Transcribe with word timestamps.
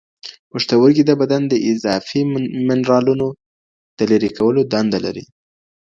پښتورګي 0.51 1.03
د 1.05 1.11
بدن 1.21 1.41
د 1.47 1.53
اضافي 1.69 2.21
منرالونو 2.67 3.27
د 3.97 3.99
لرې 4.11 4.29
کولو 4.37 4.61
دنده 4.73 4.99
لري. 5.05 5.25